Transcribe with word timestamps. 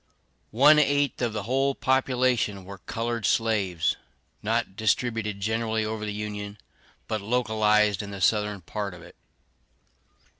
One 0.55 0.79
eighth 0.79 1.21
of 1.21 1.31
the 1.31 1.43
whole 1.43 1.75
population 1.75 2.65
were 2.65 2.79
colored 2.79 3.23
slaves, 3.23 3.97
not 4.41 4.75
distributed 4.75 5.39
generally 5.39 5.85
over 5.85 6.05
the 6.07 6.11
Union, 6.11 6.57
but 7.07 7.21
localized 7.21 8.01
in 8.01 8.09
the 8.09 8.19
Southern 8.19 8.61
part 8.61 8.95
of 8.95 9.03
it. 9.03 9.15